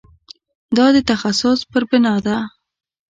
دا 0.77 0.85
د 0.95 0.97
تخصص 1.11 1.59
پر 1.71 1.83
بنا 1.89 2.15
ده. 2.25 2.37